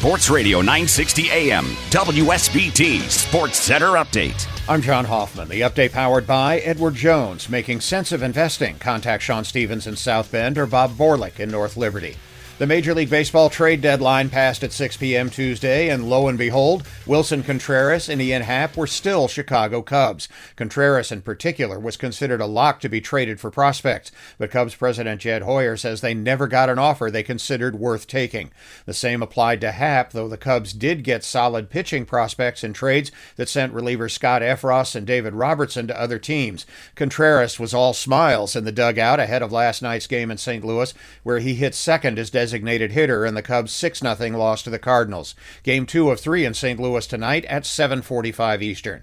Sports 0.00 0.30
Radio 0.30 0.60
960 0.60 1.28
AM, 1.30 1.66
WSBT 1.90 3.02
Sports 3.02 3.60
Center 3.60 3.88
Update. 3.88 4.48
I'm 4.66 4.80
John 4.80 5.04
Hoffman. 5.04 5.50
The 5.50 5.60
update 5.60 5.92
powered 5.92 6.26
by 6.26 6.60
Edward 6.60 6.94
Jones, 6.94 7.50
making 7.50 7.82
sense 7.82 8.10
of 8.10 8.22
investing. 8.22 8.78
Contact 8.78 9.22
Sean 9.22 9.44
Stevens 9.44 9.86
in 9.86 9.96
South 9.96 10.32
Bend 10.32 10.56
or 10.56 10.64
Bob 10.64 10.92
Borlick 10.92 11.38
in 11.38 11.50
North 11.50 11.76
Liberty. 11.76 12.16
The 12.60 12.66
Major 12.66 12.92
League 12.92 13.08
Baseball 13.08 13.48
trade 13.48 13.80
deadline 13.80 14.28
passed 14.28 14.62
at 14.62 14.70
6 14.70 14.98
p.m. 14.98 15.30
Tuesday, 15.30 15.88
and 15.88 16.10
lo 16.10 16.28
and 16.28 16.36
behold, 16.36 16.82
Willson 17.06 17.42
Contreras 17.42 18.06
and 18.06 18.20
Ian 18.20 18.42
Happ 18.42 18.76
were 18.76 18.86
still 18.86 19.28
Chicago 19.28 19.80
Cubs. 19.80 20.28
Contreras, 20.56 21.10
in 21.10 21.22
particular, 21.22 21.80
was 21.80 21.96
considered 21.96 22.42
a 22.42 22.46
lock 22.46 22.80
to 22.80 22.90
be 22.90 23.00
traded 23.00 23.40
for 23.40 23.50
prospects, 23.50 24.12
but 24.36 24.50
Cubs 24.50 24.74
president 24.74 25.22
Jed 25.22 25.40
Hoyer 25.40 25.74
says 25.74 26.02
they 26.02 26.12
never 26.12 26.46
got 26.46 26.68
an 26.68 26.78
offer 26.78 27.10
they 27.10 27.22
considered 27.22 27.78
worth 27.78 28.06
taking. 28.06 28.50
The 28.84 28.92
same 28.92 29.22
applied 29.22 29.62
to 29.62 29.72
Happ, 29.72 30.10
though 30.10 30.28
the 30.28 30.36
Cubs 30.36 30.74
did 30.74 31.02
get 31.02 31.24
solid 31.24 31.70
pitching 31.70 32.04
prospects 32.04 32.62
in 32.62 32.74
trades 32.74 33.10
that 33.36 33.48
sent 33.48 33.72
reliever 33.72 34.10
Scott 34.10 34.42
Effross 34.42 34.94
and 34.94 35.06
David 35.06 35.32
Robertson 35.32 35.86
to 35.86 35.98
other 35.98 36.18
teams. 36.18 36.66
Contreras 36.94 37.58
was 37.58 37.72
all 37.72 37.94
smiles 37.94 38.54
in 38.54 38.64
the 38.64 38.70
dugout 38.70 39.18
ahead 39.18 39.40
of 39.40 39.50
last 39.50 39.80
night's 39.80 40.06
game 40.06 40.30
in 40.30 40.36
St. 40.36 40.62
Louis, 40.62 40.92
where 41.22 41.38
he 41.38 41.54
hit 41.54 41.74
second 41.74 42.18
as 42.18 42.28
designated 42.28 42.49
designated 42.50 42.90
hitter 42.90 43.24
in 43.24 43.34
the 43.34 43.42
Cubs' 43.42 43.70
6 43.70 44.00
0 44.00 44.36
loss 44.36 44.60
to 44.62 44.70
the 44.70 44.78
Cardinals. 44.80 45.36
Game 45.62 45.86
2 45.86 46.10
of 46.10 46.18
3 46.18 46.44
in 46.44 46.52
St. 46.52 46.80
Louis 46.80 47.06
tonight 47.06 47.44
at 47.44 47.62
7:45 47.62 48.60
Eastern. 48.60 49.02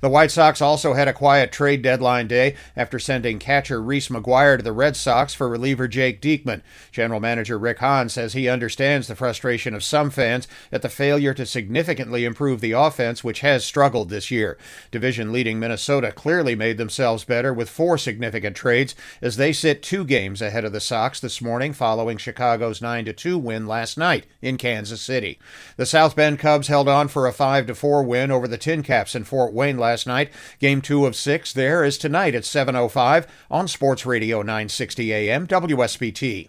The 0.00 0.08
White 0.08 0.30
Sox 0.30 0.60
also 0.60 0.94
had 0.94 1.08
a 1.08 1.12
quiet 1.12 1.52
trade 1.52 1.82
deadline 1.82 2.26
day 2.26 2.54
after 2.76 2.98
sending 2.98 3.38
catcher 3.38 3.80
Reese 3.80 4.08
McGuire 4.08 4.56
to 4.56 4.62
the 4.62 4.72
Red 4.72 4.96
Sox 4.96 5.34
for 5.34 5.48
reliever 5.48 5.88
Jake 5.88 6.20
Diekman. 6.20 6.62
General 6.92 7.20
manager 7.20 7.58
Rick 7.58 7.78
Hahn 7.78 8.08
says 8.08 8.32
he 8.32 8.48
understands 8.48 9.08
the 9.08 9.16
frustration 9.16 9.74
of 9.74 9.84
some 9.84 10.10
fans 10.10 10.48
at 10.70 10.82
the 10.82 10.88
failure 10.88 11.34
to 11.34 11.46
significantly 11.46 12.24
improve 12.24 12.60
the 12.60 12.72
offense, 12.72 13.24
which 13.24 13.40
has 13.40 13.64
struggled 13.64 14.08
this 14.08 14.30
year. 14.30 14.58
Division 14.90 15.32
leading 15.32 15.58
Minnesota 15.58 16.12
clearly 16.12 16.54
made 16.54 16.78
themselves 16.78 17.24
better 17.24 17.52
with 17.52 17.70
four 17.70 17.98
significant 17.98 18.56
trades 18.56 18.94
as 19.22 19.36
they 19.36 19.52
sit 19.52 19.82
two 19.82 20.04
games 20.04 20.42
ahead 20.42 20.64
of 20.64 20.72
the 20.72 20.80
Sox 20.80 21.20
this 21.20 21.40
morning 21.40 21.72
following 21.72 22.18
Chicago's 22.18 22.82
9 22.82 23.06
2 23.14 23.38
win 23.38 23.66
last 23.66 23.96
night 23.96 24.26
in 24.42 24.56
Kansas 24.56 25.00
City. 25.00 25.38
The 25.76 25.86
South 25.86 26.14
Bend 26.14 26.38
Cubs 26.38 26.68
held 26.68 26.88
on 26.88 27.08
for 27.08 27.26
a 27.26 27.32
5 27.32 27.76
4 27.76 28.02
win 28.02 28.30
over 28.30 28.46
the 28.46 28.58
TinCaps 28.58 29.14
in 29.14 29.24
Fort 29.24 29.52
Wayne 29.52 29.77
last 29.78 30.06
night. 30.06 30.30
Game 30.58 30.80
two 30.80 31.06
of 31.06 31.16
six 31.16 31.52
there 31.52 31.84
is 31.84 31.96
tonight 31.98 32.34
at 32.34 32.42
7.05 32.42 33.26
on 33.50 33.68
Sports 33.68 34.04
Radio 34.04 34.38
960 34.42 35.12
AM 35.12 35.46
WSBT. 35.46 36.48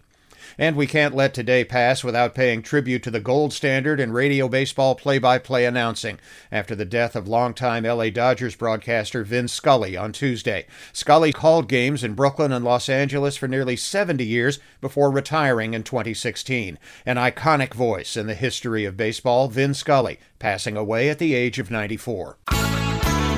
And 0.59 0.75
we 0.75 0.87
can't 0.87 1.15
let 1.15 1.33
today 1.33 1.63
pass 1.63 2.03
without 2.03 2.35
paying 2.35 2.61
tribute 2.61 3.01
to 3.03 3.11
the 3.11 3.21
gold 3.21 3.53
standard 3.53 3.97
in 3.97 4.11
radio 4.11 4.49
baseball 4.49 4.93
play 4.93 5.17
by 5.17 5.37
play 5.37 5.65
announcing 5.65 6.19
after 6.51 6.75
the 6.75 6.83
death 6.83 7.15
of 7.15 7.29
longtime 7.29 7.83
LA 7.83 8.09
Dodgers 8.09 8.57
broadcaster 8.57 9.23
Vin 9.23 9.47
Scully 9.47 9.95
on 9.95 10.11
Tuesday. 10.11 10.65
Scully 10.91 11.31
called 11.31 11.69
games 11.69 12.03
in 12.03 12.13
Brooklyn 12.13 12.51
and 12.51 12.65
Los 12.65 12.89
Angeles 12.89 13.37
for 13.37 13.47
nearly 13.47 13.77
70 13.77 14.25
years 14.25 14.59
before 14.81 15.09
retiring 15.09 15.73
in 15.73 15.83
2016. 15.83 16.77
An 17.05 17.15
iconic 17.15 17.73
voice 17.73 18.17
in 18.17 18.27
the 18.27 18.35
history 18.35 18.83
of 18.83 18.97
baseball, 18.97 19.47
Vin 19.47 19.73
Scully, 19.73 20.19
passing 20.39 20.75
away 20.75 21.09
at 21.09 21.19
the 21.19 21.35
age 21.35 21.57
of 21.57 21.71
94. 21.71 22.37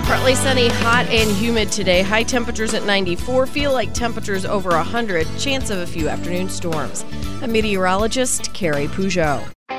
Partly 0.03 0.35
sunny, 0.35 0.67
hot, 0.67 1.05
and 1.07 1.31
humid 1.31 1.71
today. 1.71 2.01
High 2.01 2.23
temperatures 2.23 2.73
at 2.73 2.85
94. 2.85 3.47
Feel 3.47 3.71
like 3.71 3.93
temperatures 3.93 4.45
over 4.45 4.69
100. 4.71 5.25
Chance 5.39 5.69
of 5.69 5.79
a 5.79 5.87
few 5.87 6.09
afternoon 6.09 6.49
storms. 6.49 7.05
A 7.41 7.47
meteorologist, 7.47 8.53
Carrie 8.53 8.87
Peugeot. 8.87 9.41